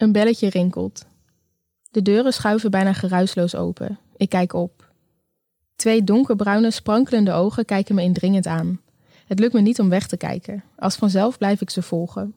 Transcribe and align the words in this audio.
Een 0.00 0.12
belletje 0.12 0.50
rinkelt. 0.50 1.06
De 1.90 2.02
deuren 2.02 2.32
schuiven 2.32 2.70
bijna 2.70 2.92
geruisloos 2.92 3.54
open. 3.54 3.98
Ik 4.16 4.28
kijk 4.28 4.52
op. 4.52 4.92
Twee 5.76 6.04
donkerbruine, 6.04 6.70
sprankelende 6.70 7.32
ogen 7.32 7.64
kijken 7.64 7.94
me 7.94 8.02
indringend 8.02 8.46
aan. 8.46 8.80
Het 9.26 9.38
lukt 9.38 9.52
me 9.52 9.60
niet 9.60 9.80
om 9.80 9.88
weg 9.88 10.06
te 10.06 10.16
kijken. 10.16 10.64
Als 10.76 10.96
vanzelf 10.96 11.38
blijf 11.38 11.60
ik 11.60 11.70
ze 11.70 11.82
volgen. 11.82 12.34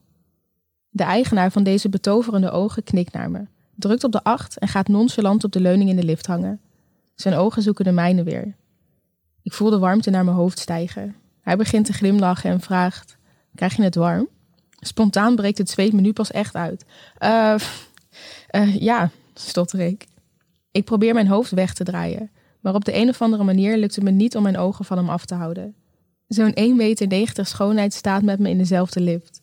De 0.89 1.04
eigenaar 1.04 1.52
van 1.52 1.63
deze 1.63 1.89
betoverende 1.89 2.52
ogen 2.52 2.84
knikt 2.84 3.13
naar 3.13 3.31
me, 3.31 3.46
drukt 3.75 4.03
op 4.03 4.11
de 4.11 4.23
acht 4.23 4.57
en 4.57 4.67
gaat 4.67 4.87
nonchalant 4.87 5.43
op 5.43 5.51
de 5.51 5.61
leuning 5.61 5.89
in 5.89 5.95
de 5.95 6.03
lift 6.03 6.25
hangen. 6.25 6.61
Zijn 7.15 7.35
ogen 7.35 7.61
zoeken 7.61 7.85
de 7.85 7.91
mijne 7.91 8.23
weer. 8.23 8.55
Ik 9.41 9.53
voel 9.53 9.69
de 9.69 9.79
warmte 9.79 10.09
naar 10.09 10.25
mijn 10.25 10.37
hoofd 10.37 10.59
stijgen. 10.59 11.15
Hij 11.41 11.57
begint 11.57 11.85
te 11.85 11.93
glimlachen 11.93 12.49
en 12.49 12.61
vraagt: 12.61 13.17
Krijg 13.55 13.75
je 13.75 13.83
het 13.83 13.95
warm? 13.95 14.27
Spontaan 14.84 15.36
breekt 15.36 15.58
het 15.58 15.70
zweet 15.70 15.94
me 15.94 16.02
nu 16.02 16.13
pas 16.13 16.31
echt 16.31 16.55
uit. 16.55 16.86
Eh, 17.18 17.55
uh, 18.52 18.76
ja, 18.76 19.09
stotter 19.34 19.80
ik. 19.80 20.05
Ik 20.72 20.86
probeer 20.86 21.14
mijn 21.14 21.28
hoofd 21.28 21.52
weg 21.52 21.74
te 21.74 21.84
draaien, 21.84 22.32
maar 22.60 22.76
op 22.76 22.86
de 22.86 22.96
een 22.96 23.10
of 23.10 23.22
andere 23.22 23.44
manier 23.44 23.77
lukt 23.77 23.96
het 23.96 24.04
me 24.04 24.12
niet 24.12 24.36
om 24.36 24.44
mijn 24.44 24.58
ogen 24.58 24.86
van 24.86 24.98
hem 24.98 25.10
af 25.10 25.26
te 25.26 25.36
houden. 25.36 25.76
Zo'n 26.27 26.55
1,90 26.60 26.64
meter 26.76 27.46
schoonheid 27.46 27.94
staat 27.94 28.22
met 28.22 28.40
me 28.40 28.50
in 28.50 28.58
dezelfde 28.58 29.00
lift. 29.00 29.41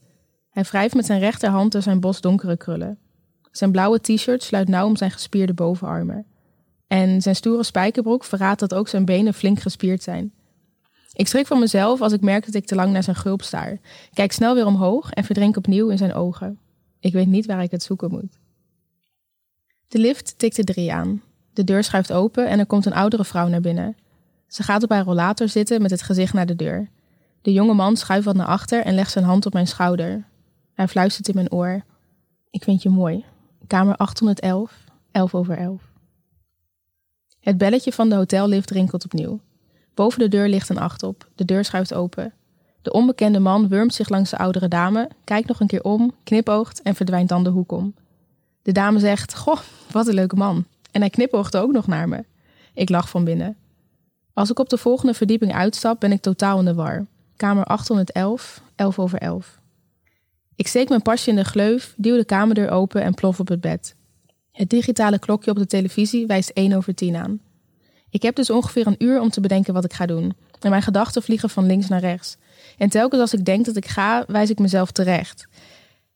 Hij 0.51 0.63
wrijft 0.63 0.95
met 0.95 1.07
zijn 1.07 1.21
rechterhand 1.21 1.73
door 1.73 1.83
zijn 1.83 2.01
bos 2.01 2.21
donkere 2.21 2.57
krullen. 2.57 2.99
Zijn 3.51 3.73
blauwe 3.73 4.01
t-shirt 4.01 4.43
sluit 4.43 4.69
nauw 4.69 4.87
om 4.87 4.97
zijn 4.97 5.11
gespierde 5.11 5.55
bovenarmen. 5.55 6.27
En 6.87 7.23
zijn 7.23 7.37
stoere 7.37 7.63
spijkerbroek 7.63 8.25
verraadt 8.25 8.61
dat 8.61 8.75
ook 8.75 8.89
zijn 8.89 9.05
benen 9.05 9.35
flink 9.35 9.61
gespierd 9.61 10.03
zijn. 10.03 10.33
Ik 11.13 11.29
schrik 11.29 11.47
van 11.47 11.59
mezelf 11.59 12.01
als 12.01 12.13
ik 12.13 12.21
merk 12.21 12.45
dat 12.45 12.55
ik 12.55 12.67
te 12.67 12.75
lang 12.75 12.93
naar 12.93 13.03
zijn 13.03 13.17
gulp 13.17 13.43
staar. 13.43 13.79
Kijk 14.13 14.33
snel 14.33 14.55
weer 14.55 14.67
omhoog 14.67 15.11
en 15.11 15.25
verdrink 15.25 15.57
opnieuw 15.57 15.89
in 15.89 15.99
zijn 15.99 16.15
ogen. 16.15 16.59
Ik 17.01 17.13
weet 17.13 17.27
niet 17.27 17.47
waar 17.47 17.63
ik 17.63 17.71
het 17.71 17.83
zoeken 17.83 18.11
moet. 18.11 18.39
De 19.89 19.99
lift 19.99 20.39
tikt 20.39 20.57
de 20.57 20.65
drie 20.65 20.93
aan. 20.93 21.23
De 21.53 21.65
deur 21.65 21.85
schuift 21.85 22.13
open 22.13 22.49
en 22.49 22.59
er 22.59 22.67
komt 22.67 22.87
een 22.87 22.93
oudere 22.93 23.25
vrouw 23.25 23.49
naar 23.49 23.61
binnen. 23.61 23.97
Ze 24.47 24.63
gaat 24.63 24.83
op 24.83 24.91
haar 24.91 25.05
rollator 25.05 25.49
zitten 25.49 25.83
met 25.83 25.91
het 25.91 26.03
gezicht 26.03 26.33
naar 26.33 26.47
de 26.47 26.57
deur. 26.57 26.89
De 27.43 27.53
jonge 27.53 27.75
man 27.75 27.97
schuift 27.97 28.25
wat 28.25 28.37
naar 28.37 28.47
achter 28.47 28.85
en 28.85 28.95
legt 28.95 29.11
zijn 29.11 29.25
hand 29.25 29.47
op 29.47 29.53
mijn 29.53 29.67
schouder. 29.67 30.25
Hij 30.75 30.89
fluistert 30.89 31.29
in 31.29 31.35
mijn 31.35 31.53
oor. 31.53 31.85
Ik 32.51 32.63
vind 32.63 32.83
je 32.83 32.89
mooi. 32.89 33.25
Kamer 33.67 33.97
811, 33.97 34.85
11 35.13 35.35
over 35.35 35.57
11. 35.57 35.83
Het 37.41 37.59
belletje 37.59 37.93
van 37.93 38.09
de 38.09 38.15
hotellift 38.15 38.71
rinkelt 38.71 39.05
opnieuw. 39.05 39.41
Boven 39.95 40.19
de 40.19 40.29
deur 40.29 40.49
ligt 40.49 40.69
een 40.69 40.79
acht 40.79 41.03
op. 41.03 41.29
De 41.35 41.45
deur 41.45 41.65
schuift 41.65 41.95
open. 41.95 42.33
De 42.83 42.93
onbekende 42.93 43.39
man 43.39 43.69
wurmt 43.69 43.95
zich 43.95 44.09
langs 44.09 44.31
de 44.31 44.39
oudere 44.39 44.69
dame, 44.69 45.09
kijkt 45.25 45.49
nog 45.49 45.61
een 45.61 45.67
keer 45.67 45.83
om, 45.83 46.13
knipoogt 46.25 46.83
en 46.83 46.95
verdwijnt 46.95 47.29
dan 47.29 47.45
de 47.45 47.51
hoek 47.51 47.73
om. 47.73 47.95
De 48.63 48.73
dame 48.73 48.99
zegt: 48.99 49.37
Goh, 49.37 49.59
wat 49.91 50.07
een 50.07 50.15
leuke 50.15 50.37
man. 50.37 50.65
En 50.91 51.01
hij 51.01 51.11
knipoogt 51.11 51.57
ook 51.57 51.73
nog 51.73 51.87
naar 51.87 52.09
me. 52.09 52.25
Ik 52.75 52.89
lach 52.89 53.09
van 53.09 53.25
binnen. 53.25 53.57
Als 54.33 54.51
ik 54.51 54.59
op 54.59 54.69
de 54.69 54.79
volgende 54.79 55.15
verdieping 55.15 55.55
uitstap, 55.55 56.01
ben 56.01 56.13
ik 56.13 56.21
totaal 56.21 56.59
in 56.59 56.65
de 56.65 56.75
war. 56.75 57.07
Kamer 57.37 57.65
811, 57.65 58.63
11 58.77 58.99
over 58.99 59.19
11. 59.19 59.59
Ik 60.57 60.67
steek 60.67 60.89
mijn 60.89 61.03
pasje 61.03 61.31
in 61.31 61.37
de 61.37 61.45
gleuf, 61.45 61.95
duw 61.97 62.17
de 62.17 62.25
kamerdeur 62.25 62.71
open 62.71 63.03
en 63.03 63.15
plof 63.15 63.41
op 63.41 63.49
het 63.49 63.61
bed. 63.61 63.95
Het 64.53 64.71
digitale 64.71 65.19
klokje 65.19 65.51
op 65.51 65.57
de 65.57 65.67
televisie 65.67 66.27
wijst 66.27 66.51
1 66.51 66.73
over 66.73 66.95
10 66.95 67.17
aan. 67.17 67.41
Ik 68.11 68.23
heb 68.23 68.37
dus 68.37 68.51
ongeveer 68.51 68.87
een 68.87 69.05
uur 69.05 69.21
om 69.21 69.31
te 69.31 69.41
bedenken 69.41 69.75
wat 69.75 69.85
ik 69.85 69.93
ga 69.93 70.07
doen. 70.07 70.37
En 70.61 70.71
mijn 70.71 70.83
gedachten 70.83 71.23
vliegen 71.23 71.51
van 71.51 71.67
links 71.67 71.89
naar 71.89 72.01
rechts. 72.01 72.37
En 72.79 72.89
telkens 72.89 73.21
als 73.21 73.35
ik 73.35 73.45
denk 73.45 73.65
dat 73.65 73.77
ik 73.77 73.87
ga, 73.87 74.25
wijs 74.27 74.51
ik 74.51 74.59
mezelf 74.59 74.91
terecht. 74.91 75.49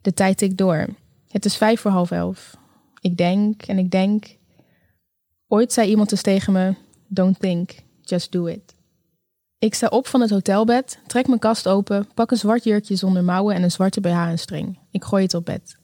De 0.00 0.14
tijd 0.14 0.36
tikt 0.38 0.56
door. 0.56 0.86
Het 1.28 1.44
is 1.44 1.56
vijf 1.56 1.80
voor 1.80 1.90
half 1.90 2.10
elf. 2.10 2.56
Ik 3.00 3.16
denk 3.16 3.62
en 3.62 3.78
ik 3.78 3.90
denk. 3.90 4.36
Ooit 5.48 5.72
zei 5.72 5.88
iemand 5.88 6.10
eens 6.12 6.22
tegen 6.22 6.52
me: 6.52 6.74
Don't 7.06 7.40
think, 7.40 7.70
just 8.02 8.32
do 8.32 8.46
it. 8.46 8.74
Ik 9.58 9.74
sta 9.74 9.86
op 9.86 10.06
van 10.06 10.20
het 10.20 10.30
hotelbed, 10.30 10.98
trek 11.06 11.26
mijn 11.26 11.38
kast 11.38 11.68
open, 11.68 12.08
pak 12.14 12.30
een 12.30 12.36
zwart 12.36 12.64
jurkje 12.64 12.96
zonder 12.96 13.24
mouwen 13.24 13.54
en 13.54 13.62
een 13.62 13.70
zwarte 13.70 14.00
BH 14.00 14.28
en 14.28 14.38
string. 14.38 14.78
Ik 14.90 15.04
gooi 15.04 15.22
het 15.22 15.34
op 15.34 15.44
bed. 15.44 15.76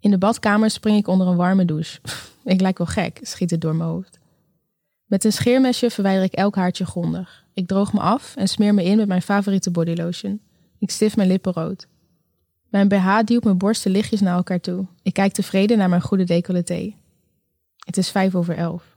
In 0.00 0.10
de 0.10 0.18
badkamer 0.18 0.70
spring 0.70 0.98
ik 0.98 1.08
onder 1.08 1.26
een 1.26 1.36
warme 1.36 1.64
douche. 1.64 2.00
ik 2.44 2.60
lijk 2.60 2.78
wel 2.78 2.86
gek, 2.86 3.18
schiet 3.22 3.50
het 3.50 3.60
door 3.60 3.74
mijn 3.74 3.88
hoofd. 3.88 4.18
Met 5.04 5.24
een 5.24 5.32
scheermesje 5.32 5.90
verwijder 5.90 6.24
ik 6.24 6.32
elk 6.32 6.54
haartje 6.54 6.86
grondig. 6.86 7.44
Ik 7.54 7.66
droog 7.66 7.92
me 7.92 8.00
af 8.00 8.36
en 8.36 8.48
smeer 8.48 8.74
me 8.74 8.84
in 8.84 8.96
met 8.96 9.08
mijn 9.08 9.22
favoriete 9.22 9.70
bodylotion. 9.70 10.40
Ik 10.78 10.90
stif 10.90 11.16
mijn 11.16 11.28
lippen 11.28 11.52
rood. 11.52 11.86
Mijn 12.68 12.88
BH 12.88 13.18
duwt 13.24 13.44
mijn 13.44 13.58
borsten 13.58 13.90
lichtjes 13.90 14.20
naar 14.20 14.36
elkaar 14.36 14.60
toe. 14.60 14.86
Ik 15.02 15.12
kijk 15.12 15.32
tevreden 15.32 15.78
naar 15.78 15.88
mijn 15.88 16.02
goede 16.02 16.24
decolleté. 16.24 16.94
Het 17.84 17.96
is 17.96 18.10
vijf 18.10 18.34
over 18.34 18.56
elf. 18.56 18.96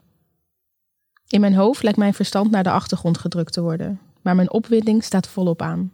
In 1.27 1.41
mijn 1.41 1.55
hoofd 1.55 1.83
lijkt 1.83 1.97
mijn 1.97 2.13
verstand 2.13 2.51
naar 2.51 2.63
de 2.63 2.71
achtergrond 2.71 3.17
gedrukt 3.17 3.53
te 3.53 3.61
worden, 3.61 3.99
maar 4.21 4.35
mijn 4.35 4.51
opwinding 4.51 5.03
staat 5.03 5.27
volop 5.27 5.61
aan. 5.61 5.91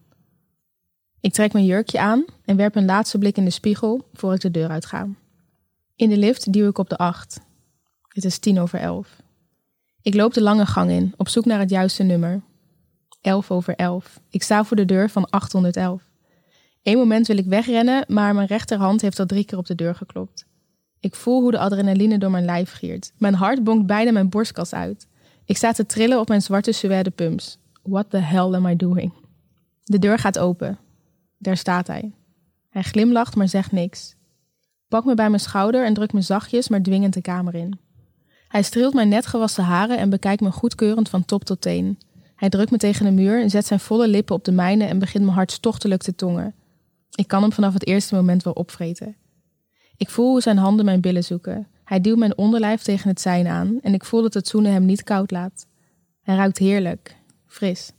Ik 1.19 1.33
trek 1.33 1.53
mijn 1.53 1.65
jurkje 1.65 1.99
aan 1.99 2.25
en 2.45 2.55
werp 2.55 2.75
een 2.75 2.85
laatste 2.85 3.17
blik 3.17 3.37
in 3.37 3.45
de 3.45 3.49
spiegel 3.49 4.07
voor 4.13 4.33
ik 4.33 4.41
de 4.41 4.51
deur 4.51 4.69
uitga. 4.69 5.07
In 5.95 6.09
de 6.09 6.17
lift 6.17 6.53
duw 6.53 6.69
ik 6.69 6.77
op 6.77 6.89
de 6.89 6.97
acht. 6.97 7.39
Het 8.07 8.25
is 8.25 8.37
tien 8.39 8.59
over 8.59 8.79
elf. 8.79 9.22
Ik 10.03 10.13
loop 10.13 10.33
de 10.33 10.41
lange 10.41 10.65
gang 10.65 10.91
in, 10.91 11.13
op 11.17 11.27
zoek 11.27 11.45
naar 11.45 11.59
het 11.59 11.69
juiste 11.69 12.03
nummer. 12.03 12.41
Elf 13.21 13.51
over 13.51 13.75
elf. 13.75 14.19
Ik 14.29 14.43
sta 14.43 14.63
voor 14.63 14.77
de 14.77 14.85
deur 14.85 15.09
van 15.09 15.29
811. 15.29 16.09
Eén 16.83 16.97
moment 16.97 17.27
wil 17.27 17.37
ik 17.37 17.45
wegrennen, 17.45 18.05
maar 18.07 18.35
mijn 18.35 18.47
rechterhand 18.47 19.01
heeft 19.01 19.19
al 19.19 19.25
drie 19.25 19.45
keer 19.45 19.57
op 19.57 19.65
de 19.65 19.75
deur 19.75 19.95
geklopt. 19.95 20.45
Ik 20.99 21.15
voel 21.15 21.41
hoe 21.41 21.51
de 21.51 21.59
adrenaline 21.59 22.17
door 22.17 22.31
mijn 22.31 22.45
lijf 22.45 22.71
giert. 22.71 23.13
Mijn 23.17 23.33
hart 23.33 23.63
bonkt 23.63 23.85
bijna 23.85 24.11
mijn 24.11 24.29
borstkas 24.29 24.73
uit. 24.73 25.07
Ik 25.45 25.57
sta 25.57 25.71
te 25.71 25.85
trillen 25.85 26.19
op 26.19 26.27
mijn 26.27 26.41
zwarte 26.41 26.71
suède 26.71 27.09
pumps. 27.09 27.57
What 27.83 28.09
the 28.09 28.17
hell 28.17 28.53
am 28.53 28.67
I 28.67 28.75
doing? 28.75 29.13
De 29.83 29.99
deur 29.99 30.17
gaat 30.17 30.39
open. 30.39 30.79
Daar 31.37 31.57
staat 31.57 31.87
hij. 31.87 32.11
Hij 32.69 32.83
glimlacht, 32.83 33.35
maar 33.35 33.47
zegt 33.47 33.71
niks. 33.71 34.15
Pak 34.87 35.05
me 35.05 35.13
bij 35.13 35.29
mijn 35.29 35.41
schouder 35.41 35.85
en 35.85 35.93
drukt 35.93 36.13
me 36.13 36.21
zachtjes, 36.21 36.67
maar 36.69 36.81
dwingend 36.81 37.13
de 37.13 37.21
kamer 37.21 37.55
in. 37.55 37.79
Hij 38.53 38.63
streelt 38.63 38.93
mijn 38.93 39.09
net 39.09 39.25
gewassen 39.25 39.63
haren 39.63 39.97
en 39.97 40.09
bekijkt 40.09 40.41
me 40.41 40.51
goedkeurend 40.51 41.09
van 41.09 41.25
top 41.25 41.43
tot 41.43 41.61
teen. 41.61 41.99
Hij 42.35 42.49
drukt 42.49 42.71
me 42.71 42.77
tegen 42.77 43.05
de 43.05 43.11
muur 43.11 43.41
en 43.41 43.49
zet 43.49 43.65
zijn 43.65 43.79
volle 43.79 44.07
lippen 44.07 44.35
op 44.35 44.45
de 44.45 44.51
mijne 44.51 44.85
en 44.85 44.99
begint 44.99 45.25
me 45.25 45.31
hartstochtelijk 45.31 46.01
te 46.01 46.15
tongen. 46.15 46.55
Ik 47.15 47.27
kan 47.27 47.41
hem 47.41 47.51
vanaf 47.51 47.73
het 47.73 47.85
eerste 47.85 48.15
moment 48.15 48.43
wel 48.43 48.53
opvreten. 48.53 49.15
Ik 49.97 50.09
voel 50.09 50.29
hoe 50.29 50.41
zijn 50.41 50.57
handen 50.57 50.85
mijn 50.85 51.01
billen 51.01 51.23
zoeken. 51.23 51.67
Hij 51.83 52.01
duwt 52.01 52.17
mijn 52.17 52.37
onderlijf 52.37 52.81
tegen 52.81 53.09
het 53.09 53.21
zijn 53.21 53.47
aan 53.47 53.79
en 53.81 53.93
ik 53.93 54.05
voel 54.05 54.21
dat 54.21 54.33
het 54.33 54.47
zoenen 54.47 54.71
hem 54.71 54.85
niet 54.85 55.03
koud 55.03 55.31
laat. 55.31 55.65
Hij 56.21 56.35
ruikt 56.35 56.57
heerlijk, 56.57 57.17
fris. 57.47 57.91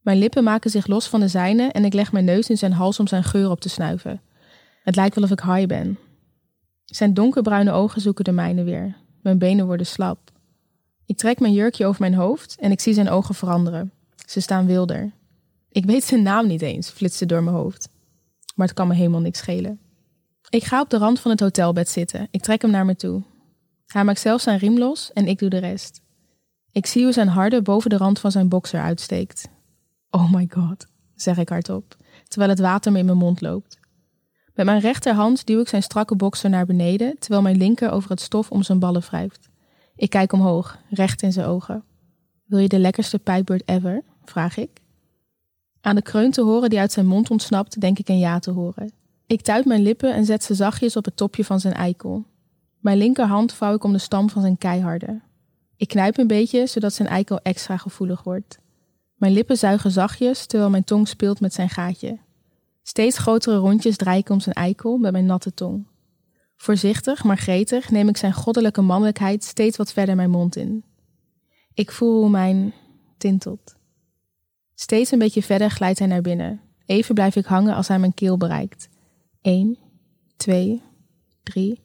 Mijn 0.00 0.18
lippen 0.18 0.44
maken 0.44 0.70
zich 0.70 0.86
los 0.86 1.08
van 1.08 1.20
de 1.20 1.28
zijne 1.28 1.68
en 1.68 1.84
ik 1.84 1.92
leg 1.92 2.12
mijn 2.12 2.24
neus 2.24 2.50
in 2.50 2.58
zijn 2.58 2.72
hals 2.72 3.00
om 3.00 3.06
zijn 3.06 3.24
geur 3.24 3.50
op 3.50 3.60
te 3.60 3.68
snuiven. 3.68 4.20
Het 4.82 4.96
lijkt 4.96 5.14
wel 5.14 5.24
of 5.24 5.30
ik 5.30 5.40
high 5.40 5.66
ben. 5.66 5.98
Zijn 6.84 7.14
donkerbruine 7.14 7.72
ogen 7.72 8.00
zoeken 8.00 8.24
de 8.24 8.32
mijne 8.32 8.62
weer. 8.64 9.04
Mijn 9.26 9.38
benen 9.38 9.66
worden 9.66 9.86
slap. 9.86 10.30
Ik 11.06 11.16
trek 11.16 11.40
mijn 11.40 11.52
jurkje 11.52 11.86
over 11.86 12.00
mijn 12.00 12.14
hoofd 12.14 12.56
en 12.60 12.70
ik 12.70 12.80
zie 12.80 12.94
zijn 12.94 13.08
ogen 13.08 13.34
veranderen. 13.34 13.92
Ze 14.26 14.40
staan 14.40 14.66
wilder. 14.66 15.12
Ik 15.68 15.84
weet 15.84 16.04
zijn 16.04 16.22
naam 16.22 16.46
niet 16.46 16.62
eens, 16.62 16.90
flitste 16.90 17.26
door 17.26 17.42
mijn 17.42 17.56
hoofd. 17.56 17.88
Maar 18.54 18.66
het 18.66 18.76
kan 18.76 18.88
me 18.88 18.94
helemaal 18.94 19.20
niks 19.20 19.38
schelen. 19.38 19.80
Ik 20.48 20.64
ga 20.64 20.80
op 20.80 20.90
de 20.90 20.98
rand 20.98 21.20
van 21.20 21.30
het 21.30 21.40
hotelbed 21.40 21.88
zitten. 21.88 22.28
Ik 22.30 22.42
trek 22.42 22.62
hem 22.62 22.70
naar 22.70 22.84
me 22.84 22.96
toe. 22.96 23.22
Hij 23.86 24.04
maakt 24.04 24.20
zelf 24.20 24.40
zijn 24.40 24.58
riem 24.58 24.78
los 24.78 25.12
en 25.12 25.26
ik 25.26 25.38
doe 25.38 25.50
de 25.50 25.58
rest. 25.58 26.00
Ik 26.72 26.86
zie 26.86 27.02
hoe 27.02 27.12
zijn 27.12 27.28
harde 27.28 27.62
boven 27.62 27.90
de 27.90 27.96
rand 27.96 28.18
van 28.18 28.30
zijn 28.30 28.48
boxer 28.48 28.80
uitsteekt. 28.80 29.48
Oh 30.10 30.32
my 30.32 30.46
god, 30.50 30.86
zeg 31.14 31.38
ik 31.38 31.48
hardop, 31.48 31.96
terwijl 32.28 32.50
het 32.50 32.60
water 32.60 32.92
me 32.92 32.98
in 32.98 33.06
mijn 33.06 33.18
mond 33.18 33.40
loopt. 33.40 33.78
Met 34.56 34.66
mijn 34.66 34.80
rechterhand 34.80 35.46
duw 35.46 35.60
ik 35.60 35.68
zijn 35.68 35.82
strakke 35.82 36.16
bokser 36.16 36.50
naar 36.50 36.66
beneden, 36.66 37.18
terwijl 37.18 37.42
mijn 37.42 37.56
linker 37.56 37.90
over 37.90 38.10
het 38.10 38.20
stof 38.20 38.50
om 38.50 38.62
zijn 38.62 38.78
ballen 38.78 39.00
wrijft. 39.00 39.48
Ik 39.96 40.10
kijk 40.10 40.32
omhoog, 40.32 40.78
recht 40.90 41.22
in 41.22 41.32
zijn 41.32 41.46
ogen. 41.46 41.84
Wil 42.44 42.58
je 42.58 42.68
de 42.68 42.78
lekkerste 42.78 43.18
pijpbeurt 43.18 43.68
ever? 43.68 44.02
vraag 44.24 44.56
ik. 44.56 44.70
Aan 45.80 45.94
de 45.94 46.02
kreun 46.02 46.30
te 46.30 46.42
horen 46.42 46.70
die 46.70 46.78
uit 46.78 46.92
zijn 46.92 47.06
mond 47.06 47.30
ontsnapt, 47.30 47.80
denk 47.80 47.98
ik 47.98 48.08
een 48.08 48.18
ja 48.18 48.38
te 48.38 48.50
horen. 48.50 48.92
Ik 49.26 49.40
tuit 49.40 49.64
mijn 49.64 49.82
lippen 49.82 50.14
en 50.14 50.24
zet 50.24 50.44
ze 50.44 50.54
zachtjes 50.54 50.96
op 50.96 51.04
het 51.04 51.16
topje 51.16 51.44
van 51.44 51.60
zijn 51.60 51.74
eikel. 51.74 52.24
Mijn 52.78 52.98
linkerhand 52.98 53.52
vouw 53.52 53.74
ik 53.74 53.84
om 53.84 53.92
de 53.92 53.98
stam 53.98 54.30
van 54.30 54.42
zijn 54.42 54.58
keiharde. 54.58 55.20
Ik 55.76 55.88
knijp 55.88 56.18
een 56.18 56.26
beetje, 56.26 56.66
zodat 56.66 56.92
zijn 56.92 57.08
eikel 57.08 57.40
extra 57.42 57.76
gevoelig 57.76 58.22
wordt. 58.22 58.58
Mijn 59.14 59.32
lippen 59.32 59.56
zuigen 59.58 59.90
zachtjes, 59.90 60.46
terwijl 60.46 60.70
mijn 60.70 60.84
tong 60.84 61.08
speelt 61.08 61.40
met 61.40 61.54
zijn 61.54 61.68
gaatje. 61.68 62.18
Steeds 62.88 63.18
grotere 63.18 63.56
rondjes 63.56 63.96
draai 63.96 64.18
ik 64.18 64.28
om 64.28 64.40
zijn 64.40 64.54
eikel 64.54 64.96
met 64.96 65.12
mijn 65.12 65.26
natte 65.26 65.54
tong. 65.54 65.86
Voorzichtig, 66.56 67.24
maar 67.24 67.36
gretig 67.36 67.90
neem 67.90 68.08
ik 68.08 68.16
zijn 68.16 68.32
goddelijke 68.32 68.80
mannelijkheid 68.80 69.44
steeds 69.44 69.76
wat 69.76 69.92
verder 69.92 70.16
mijn 70.16 70.30
mond 70.30 70.56
in. 70.56 70.84
Ik 71.74 71.90
voel 71.90 72.20
hoe 72.20 72.30
mijn 72.30 72.74
tintelt. 73.18 73.76
Steeds 74.74 75.10
een 75.10 75.18
beetje 75.18 75.42
verder 75.42 75.70
glijdt 75.70 75.98
hij 75.98 76.08
naar 76.08 76.20
binnen. 76.20 76.60
Even 76.84 77.14
blijf 77.14 77.36
ik 77.36 77.44
hangen 77.44 77.74
als 77.74 77.88
hij 77.88 77.98
mijn 77.98 78.14
keel 78.14 78.36
bereikt. 78.36 78.88
1, 79.40 79.78
2, 80.36 80.82
drie, 81.42 81.80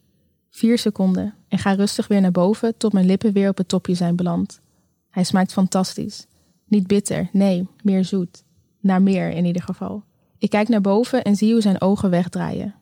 vier 0.49 0.77
seconden 0.77 1.35
en 1.47 1.57
ga 1.57 1.71
rustig 1.71 2.07
weer 2.07 2.21
naar 2.21 2.31
boven 2.31 2.77
tot 2.77 2.93
mijn 2.93 3.05
lippen 3.05 3.33
weer 3.33 3.49
op 3.49 3.57
het 3.57 3.67
topje 3.67 3.95
zijn 3.95 4.15
beland. 4.15 4.61
Hij 5.09 5.23
smaakt 5.23 5.53
fantastisch. 5.53 6.27
Niet 6.65 6.87
bitter, 6.87 7.29
nee, 7.31 7.67
meer 7.83 8.05
zoet. 8.05 8.43
Naar 8.79 9.01
meer 9.01 9.29
in 9.29 9.45
ieder 9.45 9.63
geval. 9.63 10.03
Ik 10.41 10.49
kijk 10.49 10.67
naar 10.67 10.81
boven 10.81 11.23
en 11.23 11.35
zie 11.35 11.51
hoe 11.51 11.61
zijn 11.61 11.81
ogen 11.81 12.09
wegdraaien. 12.09 12.75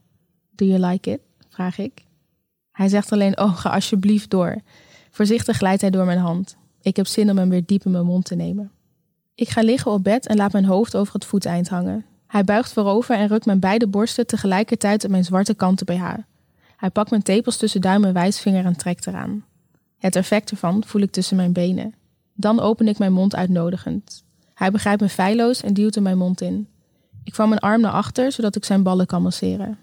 Do 0.56 0.66
you 0.66 0.80
like 0.86 1.12
it? 1.12 1.20
vraag 1.50 1.78
ik. 1.78 2.06
Hij 2.72 2.88
zegt 2.88 3.12
alleen: 3.12 3.40
Oh, 3.40 3.58
ga 3.58 3.70
alsjeblieft 3.70 4.30
door. 4.30 4.56
Voorzichtig 5.10 5.58
glijdt 5.58 5.82
hij 5.82 5.90
door 5.90 6.06
mijn 6.06 6.18
hand. 6.20 6.58
Ik 6.82 6.96
heb 6.96 7.08
zin 7.08 7.30
om 7.30 7.38
hem 7.38 7.50
weer 7.50 7.66
diep 7.66 7.86
in 7.86 7.92
mijn 7.92 8.06
mond 8.06 8.26
te 8.26 8.36
nemen. 8.36 8.72
Ik 9.36 9.50
ga 9.50 9.62
liggen 9.62 9.92
op 9.92 10.04
bed 10.04 10.28
en 10.28 10.38
laat 10.38 10.52
mijn 10.52 10.66
hoofd 10.66 10.96
over 10.96 11.14
het 11.14 11.26
voeteind 11.26 11.70
hangen. 11.70 12.06
Hij 12.28 12.44
buigt 12.44 12.74
voorover 12.74 13.16
en 13.16 13.28
rukt 13.28 13.46
mijn 13.46 13.60
beide 13.60 13.88
borsten 13.88 14.28
tegelijkertijd 14.28 15.04
op 15.04 15.10
mijn 15.10 15.24
zwarte 15.24 15.54
kanten 15.54 15.86
BH. 15.86 16.14
Hij 16.76 16.90
pakt 16.90 17.10
mijn 17.10 17.24
tepels 17.24 17.58
tussen 17.58 17.82
duim 17.82 18.04
en 18.04 18.14
wijsvinger 18.14 18.66
en 18.66 18.78
trekt 18.78 19.08
eraan. 19.08 19.46
Het 19.98 20.16
effect 20.16 20.52
ervan 20.52 20.84
voel 20.86 21.02
ik 21.02 21.12
tussen 21.12 21.36
mijn 21.36 21.54
benen. 21.54 21.94
Dan 22.34 22.60
open 22.60 22.88
ik 22.88 22.98
mijn 22.98 23.14
mond 23.14 23.36
uitnodigend. 23.36 24.24
Hij 24.54 24.72
begrijpt 24.72 25.02
me 25.02 25.10
feilloos 25.10 25.62
en 25.62 25.74
duwt 25.74 25.96
er 25.96 26.02
mijn 26.02 26.18
mond 26.18 26.42
in. 26.42 26.68
Ik 27.24 27.36
vouw 27.36 27.48
mijn 27.48 27.60
arm 27.60 27.82
naar 27.82 27.92
achter, 27.92 28.32
zodat 28.32 28.56
ik 28.56 28.66
zijn 28.66 28.84
ballen 28.84 29.06
kan 29.06 29.22
masseren. 29.22 29.78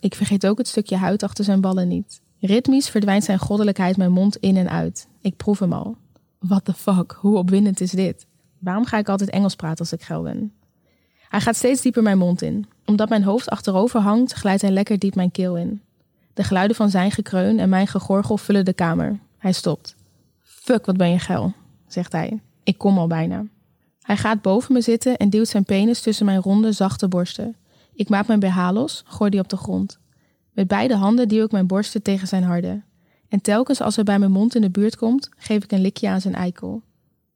Ik 0.00 0.14
vergeet 0.14 0.46
ook 0.46 0.58
het 0.58 0.68
stukje 0.68 0.96
huid 0.96 1.22
achter 1.22 1.44
zijn 1.44 1.60
ballen 1.60 1.88
niet. 1.88 2.20
Ritmisch 2.40 2.88
verdwijnt 2.88 3.24
zijn 3.24 3.38
goddelijkheid 3.38 3.96
mijn 3.96 4.12
mond 4.12 4.36
in 4.36 4.56
en 4.56 4.70
uit. 4.70 5.08
Ik 5.20 5.36
proef 5.36 5.58
hem 5.58 5.72
al. 5.72 5.96
What 6.38 6.64
the 6.64 6.72
fuck, 6.72 7.16
hoe 7.20 7.36
opwindend 7.38 7.80
is 7.80 7.90
dit? 7.90 8.26
Waarom 8.58 8.84
ga 8.84 8.98
ik 8.98 9.08
altijd 9.08 9.30
Engels 9.30 9.56
praten 9.56 9.78
als 9.78 9.92
ik 9.92 10.02
geil 10.02 10.22
ben? 10.22 10.52
Hij 11.28 11.40
gaat 11.40 11.56
steeds 11.56 11.82
dieper 11.82 12.02
mijn 12.02 12.18
mond 12.18 12.42
in. 12.42 12.66
Omdat 12.84 13.08
mijn 13.08 13.22
hoofd 13.22 13.48
achterover 13.48 14.00
hangt, 14.00 14.32
glijdt 14.32 14.62
hij 14.62 14.70
lekker 14.70 14.98
diep 14.98 15.14
mijn 15.14 15.30
keel 15.30 15.56
in. 15.56 15.82
De 16.34 16.44
geluiden 16.44 16.76
van 16.76 16.90
zijn 16.90 17.10
gekreun 17.10 17.58
en 17.58 17.68
mijn 17.68 17.86
gegorgel 17.86 18.36
vullen 18.36 18.64
de 18.64 18.72
kamer. 18.72 19.18
Hij 19.38 19.52
stopt. 19.52 19.94
Fuck, 20.40 20.86
wat 20.86 20.96
ben 20.96 21.10
je 21.10 21.18
geil, 21.18 21.52
zegt 21.86 22.12
hij. 22.12 22.40
Ik 22.62 22.78
kom 22.78 22.98
al 22.98 23.06
bijna. 23.06 23.44
Hij 24.02 24.16
gaat 24.16 24.42
boven 24.42 24.72
me 24.72 24.80
zitten 24.80 25.16
en 25.16 25.30
duwt 25.30 25.48
zijn 25.48 25.64
penis 25.64 26.00
tussen 26.00 26.26
mijn 26.26 26.40
ronde, 26.40 26.72
zachte 26.72 27.08
borsten. 27.08 27.56
Ik 27.94 28.08
maak 28.08 28.26
mijn 28.26 28.40
BH 28.40 28.68
los, 28.72 29.02
gooi 29.06 29.30
die 29.30 29.40
op 29.40 29.48
de 29.48 29.56
grond. 29.56 29.98
Met 30.52 30.68
beide 30.68 30.96
handen 30.96 31.28
duw 31.28 31.44
ik 31.44 31.52
mijn 31.52 31.66
borsten 31.66 32.02
tegen 32.02 32.28
zijn 32.28 32.42
harde. 32.42 32.82
En 33.28 33.40
telkens 33.40 33.80
als 33.80 33.94
hij 33.94 34.04
bij 34.04 34.18
mijn 34.18 34.30
mond 34.30 34.54
in 34.54 34.60
de 34.60 34.70
buurt 34.70 34.96
komt, 34.96 35.28
geef 35.36 35.64
ik 35.64 35.72
een 35.72 35.80
likje 35.80 36.08
aan 36.08 36.20
zijn 36.20 36.34
eikel. 36.34 36.82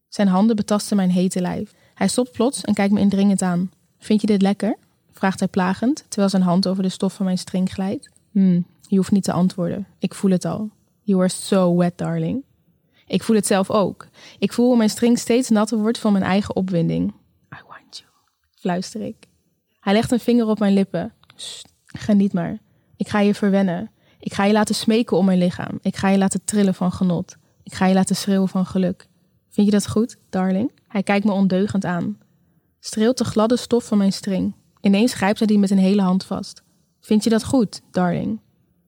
Zijn 0.09 0.29
handen 0.29 0.57
betasten 0.57 0.97
mijn 0.97 1.11
hete 1.11 1.41
lijf. 1.41 1.75
Hij 1.95 2.09
stopt 2.09 2.33
plots 2.33 2.61
en 2.61 2.75
kijkt 2.75 2.93
me 2.93 3.01
indringend 3.01 3.43
aan. 3.43 3.71
Vind 3.99 4.21
je 4.21 4.27
dit 4.27 4.43
lekker? 4.43 4.77
vraagt 5.13 5.39
hij 5.39 5.49
plagend, 5.49 6.05
terwijl 6.09 6.29
zijn 6.29 6.43
hand 6.43 6.69
over 6.69 6.83
de 6.83 6.89
stof 6.89 7.15
van 7.15 7.25
mijn 7.25 7.39
string 7.39 7.73
glijdt. 7.73 8.11
Hmm, 8.31 8.67
je 8.89 8.97
hoeft 8.97 9.11
niet 9.11 9.25
te 9.25 9.33
antwoorden. 9.33 9.87
Ik 9.99 10.15
voel 10.15 10.31
het 10.31 10.45
al. 10.45 10.71
You 11.03 11.21
are 11.21 11.29
so 11.29 11.77
wet, 11.77 11.99
darling. 11.99 12.43
Ik 13.07 13.23
voel 13.23 13.37
het 13.37 13.47
zelf 13.47 13.71
ook. 13.71 14.09
Ik 14.39 14.53
voel 14.53 14.67
hoe 14.67 14.77
mijn 14.77 14.91
string 14.91 15.19
steeds 15.19 15.49
natter 15.49 15.79
wordt 15.79 15.99
van 15.99 16.13
mijn 16.13 16.25
eigen 16.25 16.57
opwinding. 16.57 17.15
I 17.55 17.59
want 17.69 17.99
you, 17.99 18.11
fluister 18.55 19.01
ik. 19.01 19.27
Hij 19.81 19.93
legt 19.93 20.11
een 20.11 20.21
vinger 20.21 20.47
op 20.47 20.59
mijn 20.59 20.73
lippen. 20.73 21.13
Sst, 21.37 21.73
geniet 21.87 22.33
maar. 22.33 22.59
Ik 22.97 23.09
ga 23.09 23.21
je 23.21 23.35
verwennen. 23.35 23.91
Ik 24.19 24.35
ga 24.35 24.45
je 24.45 24.53
laten 24.53 24.75
smeken 24.75 25.17
om 25.17 25.25
mijn 25.25 25.39
lichaam. 25.39 25.79
Ik 25.83 25.97
ga 25.97 26.09
je 26.09 26.19
laten 26.19 26.45
trillen 26.45 26.75
van 26.75 26.93
genot. 26.93 27.37
Ik 27.63 27.75
ga 27.75 27.87
je 27.87 27.95
laten 27.95 28.17
schreeuwen 28.17 28.49
van 28.49 28.67
geluk. 28.67 29.09
Vind 29.51 29.67
je 29.67 29.73
dat 29.73 29.89
goed, 29.89 30.17
darling? 30.31 30.73
Hij 30.89 31.03
kijkt 31.03 31.25
me 31.25 31.33
ondeugend 31.33 31.85
aan. 31.85 32.19
Streelt 32.81 33.19
de 33.19 33.25
gladde 33.25 33.57
stof 33.57 33.85
van 33.85 33.99
mijn 33.99 34.13
string. 34.13 34.55
Ineens 34.81 35.15
grijpt 35.15 35.39
hij 35.39 35.47
die 35.47 35.59
met 35.59 35.71
een 35.71 35.79
hele 35.79 36.03
hand 36.03 36.25
vast. 36.25 36.63
Vind 37.01 37.25
je 37.25 37.31
dat 37.31 37.45
goed, 37.45 37.81
darling? 37.91 38.41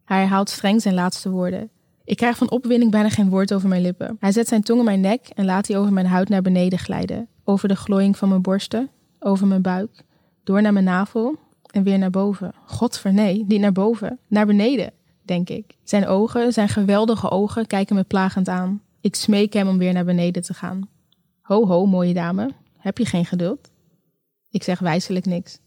Hij 0.05 0.19
herhaalt 0.19 0.51
streng 0.51 0.83
zijn 0.83 0.95
laatste 0.95 1.31
woorden. 1.31 1.71
Ik 2.09 2.17
krijg 2.17 2.37
van 2.37 2.51
opwinding 2.51 2.91
bijna 2.91 3.09
geen 3.09 3.29
woord 3.29 3.55
over 3.55 3.69
mijn 3.69 3.83
lippen. 3.83 4.17
Hij 4.21 4.33
zet 4.33 4.49
zijn 4.49 4.63
tong 4.63 4.79
in 4.79 4.85
mijn 4.85 5.01
nek 5.01 5.29
en 5.35 5.45
laat 5.45 5.67
die 5.67 5.77
over 5.77 5.93
mijn 5.93 6.07
huid 6.07 6.29
naar 6.29 6.43
beneden 6.43 6.79
glijden. 6.79 7.29
Over 7.45 7.69
de 7.69 7.77
glooiing 7.77 8.17
van 8.17 8.29
mijn 8.29 8.43
borsten, 8.43 8.91
over 9.19 9.47
mijn 9.47 9.63
buik, 9.63 10.05
door 10.45 10.63
naar 10.63 10.73
mijn 10.73 10.85
navel 10.85 11.37
en 11.71 11.83
weer 11.83 11.99
naar 11.99 12.11
boven. 12.11 12.53
Godver 12.65 13.13
nee, 13.13 13.45
niet 13.49 13.61
naar 13.61 13.73
boven, 13.73 14.19
naar 14.29 14.47
beneden, 14.47 14.93
denk 15.23 15.49
ik. 15.49 15.77
Zijn 15.85 16.07
ogen, 16.07 16.53
zijn 16.53 16.69
geweldige 16.69 17.31
ogen, 17.31 17.67
kijken 17.67 17.97
me 17.97 18.03
plagend 18.03 18.49
aan. 18.49 18.83
Ik 19.01 19.15
smeek 19.15 19.53
hem 19.53 19.69
om 19.69 19.79
weer 19.79 19.93
naar 19.93 20.05
beneden 20.05 20.43
te 20.43 20.55
gaan. 20.55 20.89
Ho 21.41 21.67
ho, 21.67 21.87
mooie 21.87 22.15
dame, 22.15 22.51
heb 22.79 22.99
je 22.99 23.07
geen 23.07 23.27
geduld? 23.27 23.71
Ik 24.51 24.63
zeg 24.63 24.79
wijselijk 24.79 25.27
niks. 25.27 25.59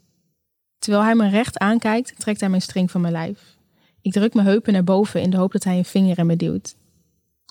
Terwijl 0.80 1.04
hij 1.04 1.16
me 1.16 1.30
recht 1.30 1.58
aankijkt, 1.58 2.20
trekt 2.20 2.40
hij 2.40 2.50
mijn 2.50 2.62
string 2.62 2.92
van 2.92 3.02
mijn 3.02 3.14
lijf. 3.14 3.60
Ik 4.02 4.12
druk 4.12 4.34
mijn 4.34 4.48
heupen 4.48 4.74
naar 4.74 4.84
boven 4.84 5.22
in 5.22 5.30
de 5.30 5.38
hoop 5.38 5.52
dat 5.52 5.64
hij 5.64 5.78
een 5.78 5.86
vinger 5.86 6.20
in 6.20 6.26
me 6.26 6.36
duwt. 6.36 6.76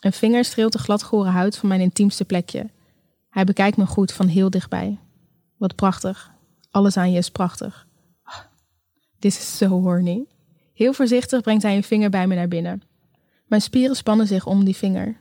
Een 0.01 0.13
vinger 0.13 0.45
streelt 0.45 0.73
de 0.73 0.79
gladgore 0.79 1.29
huid 1.29 1.57
van 1.57 1.69
mijn 1.69 1.81
intiemste 1.81 2.25
plekje. 2.25 2.71
Hij 3.31 3.45
bekijkt 3.45 3.77
me 3.77 3.87
goed 3.87 4.13
van 4.13 4.27
heel 4.27 4.51
dichtbij. 4.51 4.99
Wat 5.57 5.75
prachtig. 5.75 6.31
Alles 6.71 6.97
aan 6.97 7.13
je 7.13 7.19
is 7.19 7.31
prachtig. 7.31 7.87
Dit 9.19 9.33
is 9.33 9.57
zo 9.57 9.69
horny. 9.69 10.27
Heel 10.73 10.93
voorzichtig 10.93 11.41
brengt 11.41 11.63
hij 11.63 11.77
een 11.77 11.83
vinger 11.83 12.11
bij 12.11 12.27
me 12.27 12.35
naar 12.35 12.49
binnen. 12.49 12.83
Mijn 13.47 13.63
spieren 13.63 13.97
spannen 13.97 14.27
zich 14.27 14.47
om 14.47 14.65
die 14.65 14.77
vinger. 14.77 15.17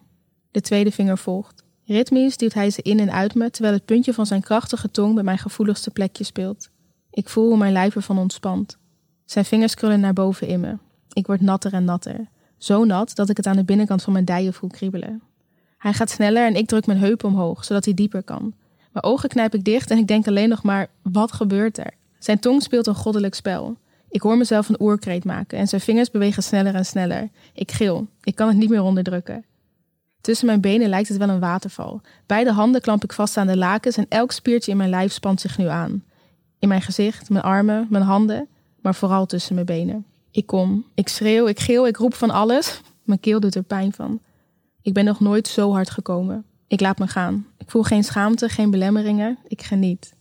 De 0.51 0.61
tweede 0.61 0.91
vinger 0.91 1.17
volgt. 1.17 1.63
Ritmisch 1.85 2.37
duwt 2.37 2.53
hij 2.53 2.69
ze 2.69 2.81
in 2.81 2.99
en 2.99 3.11
uit 3.11 3.35
me, 3.35 3.49
terwijl 3.49 3.73
het 3.73 3.85
puntje 3.85 4.13
van 4.13 4.25
zijn 4.25 4.41
krachtige 4.41 4.91
tong 4.91 5.13
bij 5.13 5.23
mijn 5.23 5.37
gevoeligste 5.37 5.91
plekje 5.91 6.23
speelt. 6.23 6.69
Ik 7.09 7.29
voel 7.29 7.47
hoe 7.47 7.57
mijn 7.57 7.73
lijf 7.73 7.95
ervan 7.95 8.17
ontspant. 8.17 8.77
Zijn 9.25 9.45
vingers 9.45 9.75
krullen 9.75 9.99
naar 9.99 10.13
boven 10.13 10.47
in 10.47 10.59
me. 10.59 10.77
Ik 11.19 11.27
word 11.27 11.41
natter 11.41 11.73
en 11.73 11.83
natter. 11.83 12.27
Zo 12.57 12.83
nat 12.83 13.15
dat 13.15 13.29
ik 13.29 13.37
het 13.37 13.47
aan 13.47 13.55
de 13.55 13.63
binnenkant 13.63 14.03
van 14.03 14.13
mijn 14.13 14.25
dijen 14.25 14.53
voel 14.53 14.69
kriebelen. 14.69 15.21
Hij 15.77 15.93
gaat 15.93 16.09
sneller 16.09 16.45
en 16.45 16.55
ik 16.55 16.67
druk 16.67 16.85
mijn 16.85 16.99
heup 16.99 17.23
omhoog, 17.23 17.65
zodat 17.65 17.85
hij 17.85 17.93
dieper 17.93 18.23
kan. 18.23 18.53
Mijn 18.91 19.05
ogen 19.05 19.29
knijp 19.29 19.55
ik 19.55 19.63
dicht 19.63 19.91
en 19.91 19.97
ik 19.97 20.07
denk 20.07 20.27
alleen 20.27 20.49
nog 20.49 20.63
maar, 20.63 20.87
wat 21.01 21.31
gebeurt 21.31 21.77
er? 21.77 21.93
Zijn 22.19 22.39
tong 22.39 22.61
speelt 22.61 22.87
een 22.87 22.95
goddelijk 22.95 23.33
spel. 23.33 23.77
Ik 24.09 24.21
hoor 24.21 24.37
mezelf 24.37 24.69
een 24.69 24.81
oerkreet 24.81 25.25
maken 25.25 25.57
en 25.57 25.67
zijn 25.67 25.81
vingers 25.81 26.11
bewegen 26.11 26.43
sneller 26.43 26.75
en 26.75 26.85
sneller. 26.85 27.29
Ik 27.53 27.71
gil. 27.71 28.07
Ik 28.23 28.35
kan 28.35 28.47
het 28.47 28.57
niet 28.57 28.69
meer 28.69 28.83
onderdrukken. 28.83 29.45
Tussen 30.21 30.47
mijn 30.47 30.61
benen 30.61 30.89
lijkt 30.89 31.09
het 31.09 31.17
wel 31.17 31.29
een 31.29 31.39
waterval. 31.39 32.01
Beide 32.25 32.51
handen 32.51 32.81
klamp 32.81 33.03
ik 33.03 33.13
vast 33.13 33.37
aan 33.37 33.47
de 33.47 33.57
lakens 33.57 33.97
en 33.97 34.05
elk 34.09 34.31
spiertje 34.31 34.71
in 34.71 34.77
mijn 34.77 34.89
lijf 34.89 35.11
spant 35.11 35.41
zich 35.41 35.57
nu 35.57 35.67
aan. 35.67 36.03
In 36.59 36.67
mijn 36.67 36.81
gezicht, 36.81 37.29
mijn 37.29 37.43
armen, 37.43 37.87
mijn 37.89 38.03
handen, 38.03 38.47
maar 38.81 38.95
vooral 38.95 39.25
tussen 39.25 39.53
mijn 39.53 39.65
benen. 39.65 40.05
Ik 40.31 40.45
kom, 40.45 40.85
ik 40.93 41.07
schreeuw, 41.07 41.47
ik 41.47 41.59
geel, 41.59 41.87
ik 41.87 41.97
roep 41.97 42.13
van 42.13 42.29
alles. 42.29 42.81
Mijn 43.03 43.19
keel 43.19 43.39
doet 43.39 43.55
er 43.55 43.63
pijn 43.63 43.93
van. 43.93 44.19
Ik 44.81 44.93
ben 44.93 45.05
nog 45.05 45.19
nooit 45.19 45.47
zo 45.47 45.71
hard 45.71 45.89
gekomen. 45.89 46.45
Ik 46.67 46.79
laat 46.79 46.99
me 46.99 47.07
gaan. 47.07 47.45
Ik 47.57 47.71
voel 47.71 47.83
geen 47.83 48.03
schaamte, 48.03 48.49
geen 48.49 48.71
belemmeringen. 48.71 49.37
Ik 49.47 49.61
geniet. 49.61 50.13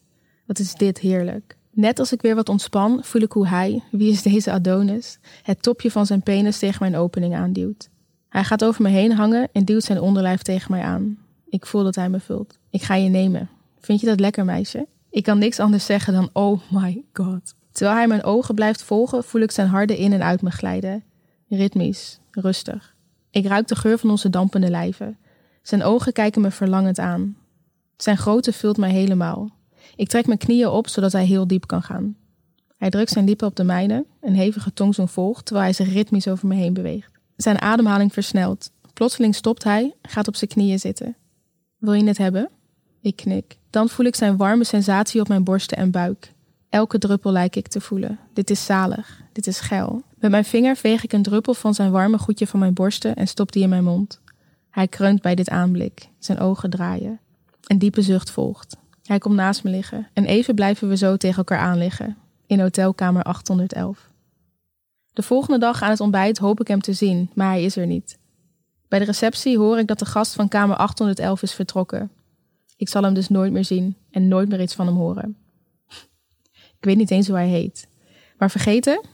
Wat 0.46 0.58
is 0.58 0.74
dit 0.74 0.98
heerlijk. 0.98 1.56
Net 1.70 1.98
als 1.98 2.12
ik 2.12 2.22
weer 2.22 2.34
wat 2.34 2.48
ontspan, 2.48 3.00
voel 3.02 3.22
ik 3.22 3.32
hoe 3.32 3.46
hij, 3.46 3.82
wie 3.90 4.10
is 4.10 4.22
deze 4.22 4.52
Adonis, 4.52 5.18
het 5.42 5.62
topje 5.62 5.90
van 5.90 6.06
zijn 6.06 6.22
penis 6.22 6.58
tegen 6.58 6.76
mijn 6.80 6.96
opening 6.96 7.34
aanduwt. 7.34 7.88
Hij 8.28 8.44
gaat 8.44 8.64
over 8.64 8.82
me 8.82 8.88
heen 8.88 9.12
hangen 9.12 9.48
en 9.52 9.64
duwt 9.64 9.84
zijn 9.84 10.00
onderlijf 10.00 10.42
tegen 10.42 10.70
mij 10.70 10.82
aan. 10.82 11.18
Ik 11.48 11.66
voel 11.66 11.82
dat 11.82 11.94
hij 11.94 12.08
me 12.08 12.20
vult. 12.20 12.58
Ik 12.70 12.82
ga 12.82 12.94
je 12.94 13.08
nemen. 13.08 13.48
Vind 13.80 14.00
je 14.00 14.06
dat 14.06 14.20
lekker, 14.20 14.44
meisje? 14.44 14.86
Ik 15.10 15.22
kan 15.22 15.38
niks 15.38 15.58
anders 15.60 15.86
zeggen 15.86 16.12
dan 16.12 16.30
oh 16.32 16.60
my 16.70 17.04
god. 17.12 17.54
Terwijl 17.78 17.98
hij 17.98 18.08
mijn 18.08 18.24
ogen 18.24 18.54
blijft 18.54 18.82
volgen, 18.82 19.24
voel 19.24 19.40
ik 19.40 19.50
zijn 19.50 19.68
harde 19.68 19.98
in 19.98 20.12
en 20.12 20.22
uit 20.22 20.42
me 20.42 20.50
glijden. 20.50 21.04
Ritmisch, 21.48 22.18
rustig. 22.30 22.94
Ik 23.30 23.46
ruik 23.46 23.68
de 23.68 23.76
geur 23.76 23.98
van 23.98 24.10
onze 24.10 24.30
dampende 24.30 24.70
lijven. 24.70 25.18
Zijn 25.62 25.82
ogen 25.82 26.12
kijken 26.12 26.40
me 26.40 26.50
verlangend 26.50 26.98
aan. 26.98 27.36
Zijn 27.96 28.16
grootte 28.16 28.52
vult 28.52 28.76
mij 28.76 28.90
helemaal. 28.90 29.50
Ik 29.96 30.08
trek 30.08 30.26
mijn 30.26 30.38
knieën 30.38 30.68
op 30.68 30.88
zodat 30.88 31.12
hij 31.12 31.24
heel 31.24 31.46
diep 31.46 31.66
kan 31.66 31.82
gaan. 31.82 32.16
Hij 32.76 32.90
drukt 32.90 33.10
zijn 33.10 33.24
lippen 33.24 33.46
op 33.46 33.56
de 33.56 33.64
mijne, 33.64 34.04
een 34.20 34.34
hevige 34.34 34.72
tongzoen 34.72 35.08
volgt 35.08 35.44
terwijl 35.44 35.66
hij 35.66 35.74
zich 35.74 35.92
ritmisch 35.92 36.28
over 36.28 36.48
me 36.48 36.54
heen 36.54 36.74
beweegt. 36.74 37.12
Zijn 37.36 37.60
ademhaling 37.60 38.12
versnelt. 38.12 38.70
Plotseling 38.92 39.34
stopt 39.34 39.64
hij, 39.64 39.94
gaat 40.02 40.28
op 40.28 40.36
zijn 40.36 40.50
knieën 40.50 40.78
zitten. 40.78 41.16
Wil 41.76 41.92
je 41.92 42.04
het 42.04 42.18
hebben? 42.18 42.50
Ik 43.00 43.16
knik. 43.16 43.56
Dan 43.70 43.88
voel 43.88 44.06
ik 44.06 44.14
zijn 44.14 44.36
warme 44.36 44.64
sensatie 44.64 45.20
op 45.20 45.28
mijn 45.28 45.44
borsten 45.44 45.76
en 45.76 45.90
buik. 45.90 46.36
Elke 46.68 46.98
druppel 46.98 47.32
lijk 47.32 47.56
ik 47.56 47.68
te 47.68 47.80
voelen. 47.80 48.18
Dit 48.32 48.50
is 48.50 48.64
zalig. 48.64 49.22
Dit 49.32 49.46
is 49.46 49.60
geil. 49.60 50.02
Met 50.18 50.30
mijn 50.30 50.44
vinger 50.44 50.76
veeg 50.76 51.04
ik 51.04 51.12
een 51.12 51.22
druppel 51.22 51.54
van 51.54 51.74
zijn 51.74 51.90
warme 51.90 52.18
goedje 52.18 52.46
van 52.46 52.60
mijn 52.60 52.74
borsten 52.74 53.16
en 53.16 53.28
stop 53.28 53.52
die 53.52 53.62
in 53.62 53.68
mijn 53.68 53.84
mond. 53.84 54.20
Hij 54.70 54.88
kreunt 54.88 55.22
bij 55.22 55.34
dit 55.34 55.50
aanblik. 55.50 56.08
Zijn 56.18 56.38
ogen 56.38 56.70
draaien. 56.70 57.20
Een 57.66 57.78
diepe 57.78 58.02
zucht 58.02 58.30
volgt. 58.30 58.76
Hij 59.02 59.18
komt 59.18 59.34
naast 59.34 59.64
me 59.64 59.70
liggen 59.70 60.08
en 60.12 60.24
even 60.24 60.54
blijven 60.54 60.88
we 60.88 60.96
zo 60.96 61.16
tegen 61.16 61.36
elkaar 61.36 61.58
aan 61.58 61.78
liggen. 61.78 62.16
In 62.46 62.60
hotelkamer 62.60 63.22
811. 63.22 64.10
De 65.12 65.22
volgende 65.22 65.58
dag 65.58 65.82
aan 65.82 65.90
het 65.90 66.00
ontbijt 66.00 66.38
hoop 66.38 66.60
ik 66.60 66.68
hem 66.68 66.80
te 66.80 66.92
zien, 66.92 67.30
maar 67.34 67.48
hij 67.48 67.62
is 67.62 67.76
er 67.76 67.86
niet. 67.86 68.18
Bij 68.88 68.98
de 68.98 69.04
receptie 69.04 69.58
hoor 69.58 69.78
ik 69.78 69.86
dat 69.86 69.98
de 69.98 70.04
gast 70.04 70.34
van 70.34 70.48
kamer 70.48 70.76
811 70.76 71.42
is 71.42 71.52
vertrokken. 71.52 72.10
Ik 72.76 72.88
zal 72.88 73.02
hem 73.02 73.14
dus 73.14 73.28
nooit 73.28 73.52
meer 73.52 73.64
zien 73.64 73.96
en 74.10 74.28
nooit 74.28 74.48
meer 74.48 74.60
iets 74.60 74.74
van 74.74 74.86
hem 74.86 74.96
horen. 74.96 75.36
Ik 76.78 76.84
weet 76.84 76.96
niet 76.96 77.10
eens 77.10 77.26
hoe 77.26 77.36
hij 77.36 77.48
heet. 77.48 77.88
Maar 78.38 78.50
vergeten? 78.50 79.06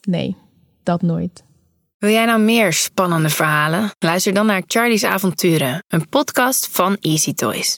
Nee, 0.00 0.36
dat 0.82 1.02
nooit. 1.02 1.44
Wil 1.98 2.10
jij 2.10 2.24
nou 2.24 2.40
meer 2.40 2.72
spannende 2.72 3.28
verhalen? 3.30 3.90
Luister 3.98 4.34
dan 4.34 4.46
naar 4.46 4.62
Charlie's 4.66 5.04
Avonturen, 5.04 5.84
een 5.88 6.08
podcast 6.08 6.68
van 6.70 6.96
Easy 7.00 7.34
Toys. 7.34 7.76